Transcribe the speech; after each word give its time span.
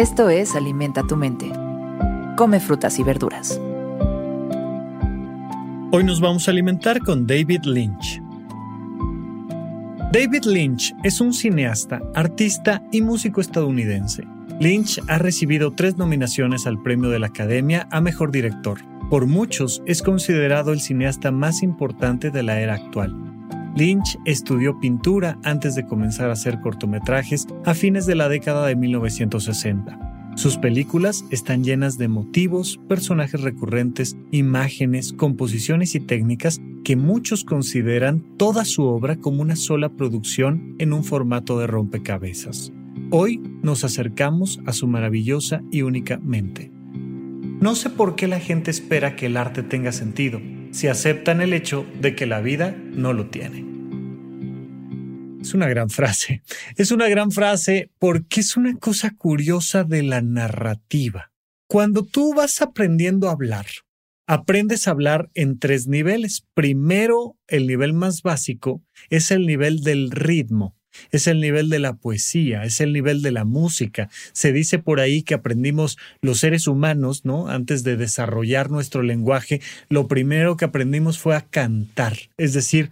Esto 0.00 0.30
es 0.30 0.56
Alimenta 0.56 1.02
tu 1.06 1.14
mente. 1.14 1.52
Come 2.34 2.58
frutas 2.58 2.98
y 2.98 3.02
verduras. 3.02 3.60
Hoy 5.92 6.04
nos 6.04 6.22
vamos 6.22 6.48
a 6.48 6.52
alimentar 6.52 7.00
con 7.00 7.26
David 7.26 7.64
Lynch. 7.64 8.22
David 10.10 10.44
Lynch 10.46 10.94
es 11.02 11.20
un 11.20 11.34
cineasta, 11.34 12.00
artista 12.14 12.82
y 12.90 13.02
músico 13.02 13.42
estadounidense. 13.42 14.24
Lynch 14.58 15.02
ha 15.06 15.18
recibido 15.18 15.72
tres 15.72 15.98
nominaciones 15.98 16.66
al 16.66 16.80
Premio 16.80 17.10
de 17.10 17.18
la 17.18 17.26
Academia 17.26 17.86
a 17.90 18.00
Mejor 18.00 18.30
Director. 18.30 18.80
Por 19.10 19.26
muchos 19.26 19.82
es 19.84 20.00
considerado 20.00 20.72
el 20.72 20.80
cineasta 20.80 21.30
más 21.30 21.62
importante 21.62 22.30
de 22.30 22.42
la 22.42 22.58
era 22.58 22.72
actual. 22.72 23.29
Lynch 23.76 24.18
estudió 24.24 24.78
pintura 24.80 25.38
antes 25.44 25.74
de 25.74 25.86
comenzar 25.86 26.30
a 26.30 26.34
hacer 26.34 26.60
cortometrajes 26.60 27.46
a 27.64 27.74
fines 27.74 28.06
de 28.06 28.14
la 28.14 28.28
década 28.28 28.66
de 28.66 28.76
1960. 28.76 30.32
Sus 30.36 30.56
películas 30.56 31.24
están 31.30 31.64
llenas 31.64 31.98
de 31.98 32.08
motivos, 32.08 32.80
personajes 32.88 33.42
recurrentes, 33.42 34.16
imágenes, 34.30 35.12
composiciones 35.12 35.94
y 35.94 36.00
técnicas 36.00 36.60
que 36.84 36.96
muchos 36.96 37.44
consideran 37.44 38.24
toda 38.36 38.64
su 38.64 38.84
obra 38.84 39.16
como 39.16 39.42
una 39.42 39.56
sola 39.56 39.90
producción 39.90 40.76
en 40.78 40.92
un 40.92 41.04
formato 41.04 41.58
de 41.58 41.66
rompecabezas. 41.66 42.72
Hoy 43.10 43.40
nos 43.62 43.84
acercamos 43.84 44.60
a 44.66 44.72
su 44.72 44.86
maravillosa 44.86 45.62
y 45.70 45.82
única 45.82 46.18
mente. 46.18 46.70
No 47.60 47.74
sé 47.74 47.90
por 47.90 48.14
qué 48.14 48.26
la 48.26 48.40
gente 48.40 48.70
espera 48.70 49.16
que 49.16 49.26
el 49.26 49.36
arte 49.36 49.62
tenga 49.62 49.92
sentido, 49.92 50.40
si 50.70 50.88
aceptan 50.88 51.40
el 51.40 51.52
hecho 51.52 51.86
de 52.00 52.14
que 52.14 52.26
la 52.26 52.40
vida 52.40 52.70
no 52.70 53.12
lo 53.12 53.28
tiene. 53.28 53.64
Es 55.40 55.54
una 55.54 55.68
gran 55.68 55.90
frase. 55.90 56.42
Es 56.76 56.90
una 56.92 57.08
gran 57.08 57.30
frase 57.30 57.90
porque 57.98 58.40
es 58.40 58.56
una 58.56 58.76
cosa 58.76 59.14
curiosa 59.16 59.84
de 59.84 60.02
la 60.02 60.20
narrativa. 60.20 61.32
Cuando 61.66 62.04
tú 62.04 62.34
vas 62.34 62.60
aprendiendo 62.60 63.28
a 63.28 63.32
hablar, 63.32 63.66
aprendes 64.26 64.86
a 64.86 64.90
hablar 64.90 65.30
en 65.34 65.58
tres 65.58 65.86
niveles. 65.86 66.46
Primero, 66.54 67.36
el 67.46 67.66
nivel 67.66 67.94
más 67.94 68.22
básico 68.22 68.82
es 69.08 69.30
el 69.30 69.46
nivel 69.46 69.80
del 69.80 70.10
ritmo 70.10 70.76
es 71.10 71.26
el 71.26 71.40
nivel 71.40 71.68
de 71.68 71.78
la 71.78 71.94
poesía, 71.94 72.64
es 72.64 72.80
el 72.80 72.92
nivel 72.92 73.22
de 73.22 73.32
la 73.32 73.44
música. 73.44 74.08
Se 74.32 74.52
dice 74.52 74.78
por 74.78 75.00
ahí 75.00 75.22
que 75.22 75.34
aprendimos 75.34 75.98
los 76.20 76.40
seres 76.40 76.66
humanos, 76.66 77.24
¿no? 77.24 77.48
Antes 77.48 77.84
de 77.84 77.96
desarrollar 77.96 78.70
nuestro 78.70 79.02
lenguaje, 79.02 79.60
lo 79.88 80.08
primero 80.08 80.56
que 80.56 80.64
aprendimos 80.64 81.18
fue 81.18 81.36
a 81.36 81.42
cantar, 81.42 82.16
es 82.36 82.52
decir, 82.52 82.90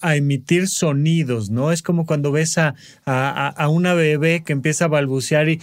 a 0.00 0.16
emitir 0.16 0.68
sonidos, 0.68 1.50
¿no? 1.50 1.72
Es 1.72 1.82
como 1.82 2.06
cuando 2.06 2.30
ves 2.32 2.58
a, 2.58 2.74
a, 3.04 3.68
una 3.68 3.94
bebé 3.94 4.42
que 4.44 4.52
empieza 4.52 4.84
a 4.84 4.88
balbucear 4.88 5.48
y... 5.48 5.60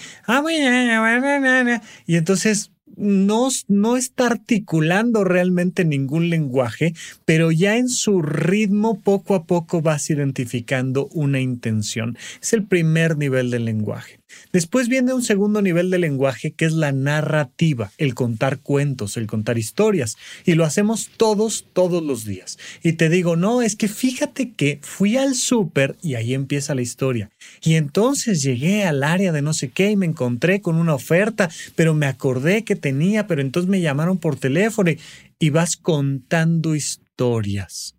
Y 2.06 2.18
entonces 2.18 2.72
no, 2.98 3.50
no 3.68 3.98
está 3.98 4.28
articulando 4.28 5.24
realmente 5.24 5.86
ningún 5.86 6.30
lenguaje, 6.30 6.94
pero 7.26 7.52
ya 7.52 7.78
en 7.78 7.90
su 7.90 8.22
ritmo 8.22 9.00
poco 9.02 9.36
a 9.36 9.46
poco 9.46 9.82
vas 9.82 10.10
identificando 10.10 11.08
una 11.08 11.40
intención. 11.40 12.18
Es 12.42 12.54
el 12.54 12.66
primer 12.66 13.18
nivel 13.18 13.52
del 13.52 13.66
lenguaje. 13.66 14.20
Después 14.52 14.88
viene 14.88 15.14
un 15.14 15.24
segundo 15.24 15.62
nivel 15.62 15.90
de 15.90 16.00
lenguaje 16.00 16.52
que 16.52 16.66
es 16.66 16.74
la 16.74 16.92
narrativa, 16.92 17.92
el 17.98 18.14
contar 18.14 18.60
cuentos, 18.60 19.18
el 19.18 19.28
contar 19.28 19.58
historias. 19.58 20.18
Y 20.46 20.54
lo 20.54 20.64
hacemos 20.64 21.10
todos, 21.18 21.66
todos 21.74 22.04
los 22.04 22.26
días. 22.26 22.58
Y 22.84 22.94
te 22.94 23.10
digo, 23.10 23.36
no, 23.36 23.62
es 23.62 23.76
que 23.76 23.88
fíjate 23.88 24.52
que 24.52 24.80
fui 24.82 25.18
al 25.18 25.36
súper 25.36 25.98
y 26.02 26.16
ahí 26.16 26.34
empieza 26.34 26.76
la 26.76 26.82
historia. 26.82 27.30
Y 27.62 27.76
entonces 27.76 28.42
llegué 28.42 28.86
al 28.86 29.04
área 29.04 29.32
de 29.32 29.42
no 29.42 29.54
sé 29.54 29.70
qué 29.70 29.92
y 29.92 29.96
me 29.96 30.06
encontré 30.06 30.62
con 30.62 30.76
una 30.76 30.96
oferta, 30.96 31.50
pero 31.76 31.94
me 31.94 32.06
acordé 32.06 32.64
que 32.64 32.76
tenía, 32.76 33.28
pero 33.28 33.42
entonces 33.42 33.70
me 33.70 33.82
llamaron 33.82 34.18
por 34.18 34.38
teléfono 34.38 34.92
y 35.40 35.50
vas 35.50 35.76
contando 35.78 36.76
historias. 36.76 37.96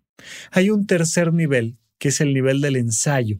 Hay 0.51 0.69
un 0.69 0.87
tercer 0.87 1.33
nivel, 1.33 1.77
que 1.99 2.09
es 2.09 2.21
el 2.21 2.33
nivel 2.33 2.61
del 2.61 2.75
ensayo 2.75 3.39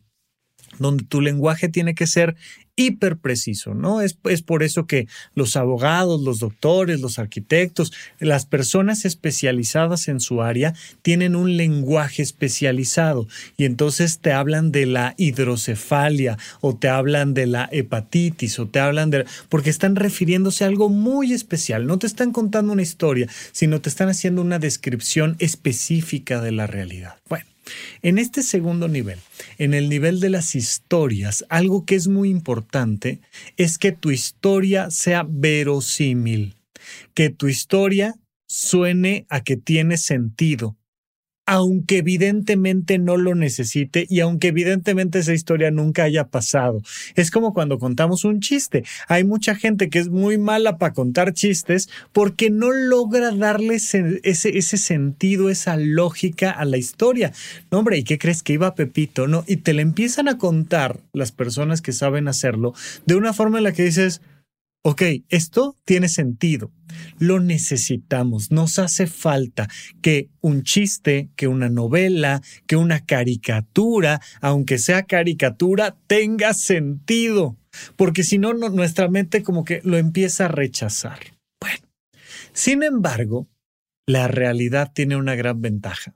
donde 0.80 1.04
tu 1.04 1.22
lenguaje 1.22 1.70
tiene 1.70 1.96
que 1.96 2.08
ser 2.08 2.36
hiper 2.78 3.18
preciso, 3.18 3.74
¿no? 3.74 4.02
Es, 4.02 4.18
es, 4.26 4.44
por 4.44 4.62
eso 4.62 4.86
que 4.86 5.08
los 5.34 5.56
abogados, 5.56 6.22
los 6.22 6.40
doctores, 6.40 7.02
los 7.02 7.18
arquitectos, 7.18 7.92
las 8.20 8.46
personas 8.46 9.04
especializadas 9.04 10.08
en 10.08 10.20
su 10.20 10.44
área 10.44 10.76
tienen 11.02 11.36
un 11.36 11.58
lenguaje 11.58 12.22
especializado 12.22 13.28
y 13.58 13.66
entonces 13.66 14.20
te 14.20 14.32
hablan 14.32 14.72
de 14.72 14.86
la 14.86 15.16
hidrocefalia 15.18 16.38
o 16.62 16.76
te 16.76 16.88
hablan 16.88 17.34
de 17.34 17.48
la 17.48 17.68
hepatitis 17.72 18.59
o 18.59 18.68
te 18.68 18.80
hablan 18.80 19.09
de... 19.09 19.26
porque 19.50 19.72
están 19.72 19.96
refiriéndose 19.96 20.64
a 20.64 20.68
algo 20.68 20.90
muy 20.90 21.34
especial, 21.34 21.88
no 21.88 21.98
te 21.98 22.06
están 22.06 22.32
contando 22.32 22.74
una 22.74 22.84
historia, 22.84 23.28
sino 23.52 23.82
te 23.82 23.90
están 23.90 24.09
haciendo 24.09 24.44
una 24.44 24.59
descripción 24.59 25.36
específica 25.40 26.42
de 26.42 26.52
la 26.52 26.68
realidad. 26.68 27.16
Bueno. 27.28 27.56
En 28.01 28.17
este 28.17 28.44
segundo 28.44 28.88
nivel, 28.88 29.19
en 29.57 29.73
el 29.73 29.89
nivel 29.89 30.19
de 30.19 30.29
las 30.29 30.55
historias, 30.55 31.45
algo 31.50 31.85
que 31.85 31.95
es 31.95 32.07
muy 32.07 32.29
importante 32.29 33.19
es 33.57 33.78
que 33.78 33.91
tu 33.91 34.11
historia 34.11 34.89
sea 34.91 35.25
verosímil, 35.28 36.57
que 37.13 37.29
tu 37.29 37.47
historia 37.47 38.16
suene 38.47 39.25
a 39.29 39.41
que 39.41 39.57
tiene 39.57 39.97
sentido, 39.97 40.77
aunque 41.47 42.00
evidentemente 42.00 43.00
no 43.00 43.16
lo 43.16 43.34
necesite 43.34 44.06
y 44.09 44.19
aunque 44.19 44.50
evidentemente 44.50 45.19
esa 45.19 45.34
historia 45.34 45.72
nunca 45.72 46.03
haya 46.03 46.28
pasado. 46.28 46.81
Es 47.16 47.31
como 47.31 47.53
cuando 47.53 47.80
contamos 47.80 48.25
un 48.25 48.41
chiste. 48.41 48.84
Hay 49.08 49.24
mucha 49.24 49.56
gente 49.56 49.90
que 49.90 50.00
es 50.00 50.09
muy 50.09 50.38
mala 50.38 50.78
para 50.78 50.94
contar 50.94 51.34
chistes 51.34 51.90
porque 52.12 52.50
no 52.50 52.72
logra 52.72 53.31
darle 53.31 53.75
ese, 53.75 54.19
ese, 54.24 54.78
sentido, 54.78 55.50
esa 55.50 55.78
lógica 55.78 56.52
a 56.52 56.66
la 56.66 56.78
historia. 56.78 57.31
No, 57.72 57.79
hombre, 57.79 57.97
¿y 57.97 58.03
qué 58.03 58.18
crees 58.18 58.44
que 58.44 58.53
iba 58.53 58.75
Pepito? 58.75 59.28
No, 59.28 59.46
y 59.47 59.58
te 59.58 59.74
le 59.74 59.84
empiezan 59.84 60.28
a 60.28 60.38
contar 60.38 61.00
las 61.14 61.31
personas 61.31 61.81
que 61.81 61.94
saben 61.94 62.28
hacerlo 62.28 62.74
de 63.06 63.16
una 63.16 63.31
forma 63.31 63.59
en 63.59 63.64
la 63.64 63.72
que 63.72 63.84
dices, 63.84 64.22
ok, 64.90 65.02
esto 65.28 65.75
tiene 65.84 66.08
sentido, 66.08 66.72
lo 67.20 67.42
necesitamos, 67.42 68.52
nos 68.52 68.80
hace 68.80 69.06
falta 69.06 69.68
que 70.02 70.30
un 70.40 70.64
chiste, 70.64 71.30
que 71.36 71.50
una 71.50 71.68
novela, 71.68 72.42
que 72.68 72.78
una 72.78 73.06
caricatura, 73.06 74.22
aunque 74.40 74.78
sea 74.78 75.03
caricatura, 75.03 75.97
tenga 76.08 76.53
sentido, 76.53 77.58
porque 77.97 78.24
si 78.24 78.38
no, 78.38 78.53
nuestra 78.53 79.09
mente 79.09 79.44
como 79.44 79.66
que 79.66 79.81
lo 79.84 79.97
empieza 79.97 80.46
a 80.46 80.47
rechazar. 80.47 81.20
Bueno, 81.59 81.86
sin 82.53 82.81
embargo, 82.81 83.50
la 84.06 84.30
realidad 84.30 84.94
tiene 84.96 85.18
una 85.18 85.36
gran 85.36 85.62
ventaja 85.62 86.16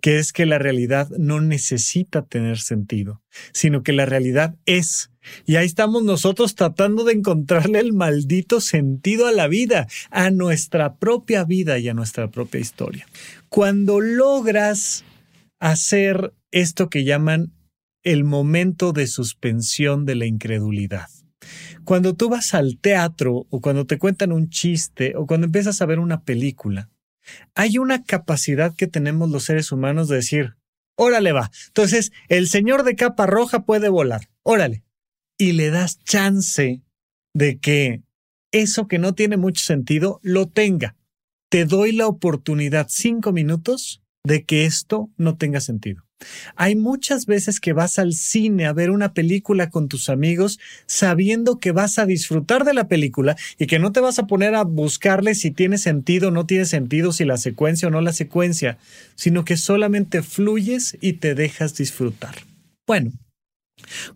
que 0.00 0.18
es 0.18 0.32
que 0.32 0.46
la 0.46 0.58
realidad 0.58 1.08
no 1.18 1.40
necesita 1.40 2.22
tener 2.22 2.58
sentido, 2.58 3.22
sino 3.52 3.82
que 3.82 3.92
la 3.92 4.06
realidad 4.06 4.56
es. 4.66 5.10
Y 5.46 5.56
ahí 5.56 5.66
estamos 5.66 6.02
nosotros 6.04 6.54
tratando 6.54 7.04
de 7.04 7.14
encontrarle 7.14 7.78
el 7.78 7.92
maldito 7.92 8.60
sentido 8.60 9.26
a 9.26 9.32
la 9.32 9.48
vida, 9.48 9.86
a 10.10 10.30
nuestra 10.30 10.96
propia 10.96 11.44
vida 11.44 11.78
y 11.78 11.88
a 11.88 11.94
nuestra 11.94 12.30
propia 12.30 12.60
historia. 12.60 13.06
Cuando 13.48 14.00
logras 14.00 15.04
hacer 15.60 16.34
esto 16.50 16.90
que 16.90 17.04
llaman 17.04 17.52
el 18.02 18.24
momento 18.24 18.92
de 18.92 19.06
suspensión 19.06 20.04
de 20.04 20.14
la 20.14 20.26
incredulidad. 20.26 21.08
Cuando 21.84 22.14
tú 22.14 22.28
vas 22.28 22.54
al 22.54 22.78
teatro 22.78 23.46
o 23.50 23.60
cuando 23.60 23.86
te 23.86 23.98
cuentan 23.98 24.32
un 24.32 24.50
chiste 24.50 25.14
o 25.16 25.26
cuando 25.26 25.46
empiezas 25.46 25.80
a 25.80 25.86
ver 25.86 25.98
una 25.98 26.22
película, 26.22 26.90
hay 27.54 27.78
una 27.78 28.02
capacidad 28.04 28.74
que 28.74 28.86
tenemos 28.86 29.30
los 29.30 29.44
seres 29.44 29.72
humanos 29.72 30.08
de 30.08 30.16
decir, 30.16 30.56
órale 30.96 31.32
va. 31.32 31.50
Entonces, 31.68 32.12
el 32.28 32.48
señor 32.48 32.84
de 32.84 32.96
capa 32.96 33.26
roja 33.26 33.64
puede 33.64 33.88
volar, 33.88 34.28
órale. 34.42 34.84
Y 35.38 35.52
le 35.52 35.70
das 35.70 35.98
chance 36.04 36.82
de 37.34 37.58
que 37.58 38.02
eso 38.52 38.86
que 38.86 38.98
no 38.98 39.14
tiene 39.14 39.36
mucho 39.36 39.64
sentido 39.64 40.20
lo 40.22 40.48
tenga. 40.48 40.96
Te 41.50 41.64
doy 41.64 41.92
la 41.92 42.06
oportunidad 42.06 42.86
cinco 42.88 43.32
minutos 43.32 44.02
de 44.24 44.44
que 44.44 44.64
esto 44.64 45.10
no 45.16 45.36
tenga 45.36 45.60
sentido. 45.60 46.03
Hay 46.56 46.76
muchas 46.76 47.26
veces 47.26 47.60
que 47.60 47.72
vas 47.72 47.98
al 47.98 48.12
cine 48.12 48.66
a 48.66 48.72
ver 48.72 48.90
una 48.90 49.12
película 49.12 49.70
con 49.70 49.88
tus 49.88 50.08
amigos 50.08 50.58
sabiendo 50.86 51.58
que 51.58 51.72
vas 51.72 51.98
a 51.98 52.06
disfrutar 52.06 52.64
de 52.64 52.74
la 52.74 52.88
película 52.88 53.36
y 53.58 53.66
que 53.66 53.78
no 53.78 53.92
te 53.92 54.00
vas 54.00 54.18
a 54.18 54.26
poner 54.26 54.54
a 54.54 54.62
buscarle 54.64 55.34
si 55.34 55.50
tiene 55.50 55.78
sentido 55.78 56.28
o 56.28 56.30
no 56.30 56.46
tiene 56.46 56.64
sentido, 56.64 57.12
si 57.12 57.24
la 57.24 57.36
secuencia 57.36 57.88
o 57.88 57.90
no 57.90 58.00
la 58.00 58.12
secuencia, 58.12 58.78
sino 59.14 59.44
que 59.44 59.56
solamente 59.56 60.22
fluyes 60.22 60.96
y 61.00 61.14
te 61.14 61.34
dejas 61.34 61.74
disfrutar. 61.74 62.34
Bueno, 62.86 63.12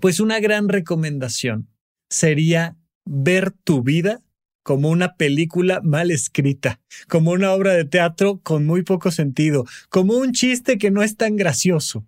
pues 0.00 0.20
una 0.20 0.40
gran 0.40 0.68
recomendación 0.68 1.68
sería 2.10 2.76
ver 3.04 3.50
tu 3.50 3.82
vida 3.82 4.22
como 4.68 4.90
una 4.90 5.14
película 5.14 5.80
mal 5.82 6.10
escrita, 6.10 6.78
como 7.08 7.30
una 7.30 7.52
obra 7.52 7.72
de 7.72 7.86
teatro 7.86 8.40
con 8.42 8.66
muy 8.66 8.82
poco 8.82 9.10
sentido, 9.10 9.64
como 9.88 10.18
un 10.18 10.32
chiste 10.32 10.76
que 10.76 10.90
no 10.90 11.02
es 11.02 11.16
tan 11.16 11.36
gracioso, 11.36 12.06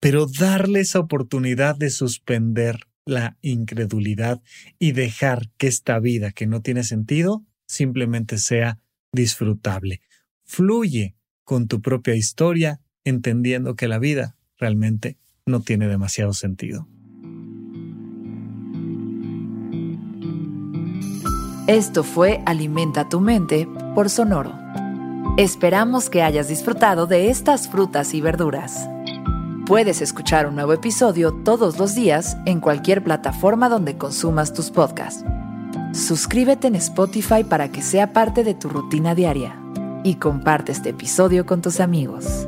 pero 0.00 0.26
darle 0.26 0.80
esa 0.80 0.98
oportunidad 0.98 1.76
de 1.76 1.90
suspender 1.90 2.80
la 3.06 3.36
incredulidad 3.42 4.42
y 4.80 4.90
dejar 4.90 5.52
que 5.56 5.68
esta 5.68 6.00
vida 6.00 6.32
que 6.32 6.48
no 6.48 6.62
tiene 6.62 6.82
sentido 6.82 7.44
simplemente 7.68 8.38
sea 8.38 8.80
disfrutable. 9.12 10.00
Fluye 10.42 11.14
con 11.44 11.68
tu 11.68 11.80
propia 11.80 12.16
historia, 12.16 12.80
entendiendo 13.04 13.76
que 13.76 13.86
la 13.86 14.00
vida 14.00 14.36
realmente 14.58 15.16
no 15.46 15.60
tiene 15.60 15.86
demasiado 15.86 16.32
sentido. 16.32 16.88
Esto 21.66 22.04
fue 22.04 22.42
Alimenta 22.44 23.08
tu 23.08 23.20
mente 23.20 23.66
por 23.94 24.10
Sonoro. 24.10 24.52
Esperamos 25.38 26.10
que 26.10 26.22
hayas 26.22 26.46
disfrutado 26.48 27.06
de 27.06 27.30
estas 27.30 27.68
frutas 27.68 28.12
y 28.12 28.20
verduras. 28.20 28.86
Puedes 29.64 30.02
escuchar 30.02 30.46
un 30.46 30.56
nuevo 30.56 30.74
episodio 30.74 31.32
todos 31.32 31.78
los 31.78 31.94
días 31.94 32.36
en 32.44 32.60
cualquier 32.60 33.02
plataforma 33.02 33.70
donde 33.70 33.96
consumas 33.96 34.52
tus 34.52 34.70
podcasts. 34.70 35.24
Suscríbete 35.94 36.66
en 36.66 36.74
Spotify 36.74 37.44
para 37.48 37.70
que 37.72 37.80
sea 37.80 38.12
parte 38.12 38.44
de 38.44 38.52
tu 38.52 38.68
rutina 38.68 39.14
diaria 39.14 39.58
y 40.04 40.16
comparte 40.16 40.70
este 40.70 40.90
episodio 40.90 41.46
con 41.46 41.62
tus 41.62 41.80
amigos. 41.80 42.46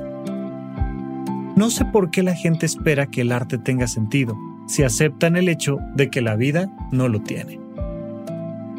No 1.56 1.70
sé 1.70 1.86
por 1.86 2.10
qué 2.10 2.22
la 2.22 2.34
gente 2.34 2.66
espera 2.66 3.06
que 3.06 3.22
el 3.22 3.32
arte 3.32 3.56
tenga 3.56 3.86
sentido 3.86 4.36
si 4.66 4.82
aceptan 4.82 5.36
el 5.36 5.48
hecho 5.48 5.78
de 5.94 6.10
que 6.10 6.20
la 6.20 6.36
vida 6.36 6.70
no 6.92 7.08
lo 7.08 7.22
tiene. 7.22 7.65